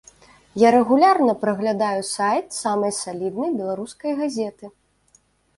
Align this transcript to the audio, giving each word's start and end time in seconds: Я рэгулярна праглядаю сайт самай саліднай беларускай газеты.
Я 0.61 0.69
рэгулярна 0.75 1.35
праглядаю 1.43 2.01
сайт 2.15 2.47
самай 2.61 2.97
саліднай 3.01 3.55
беларускай 3.61 4.11
газеты. 4.23 4.65